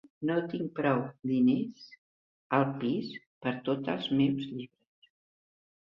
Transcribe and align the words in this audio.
No 0.27 0.35
tinc 0.53 0.71
prou 0.79 1.01
diners 1.31 1.83
al 2.59 2.67
pis 2.79 3.11
per 3.47 3.53
a 3.55 3.57
tots 3.69 3.95
els 3.97 4.11
meus 4.23 4.53
llibres. 4.55 5.13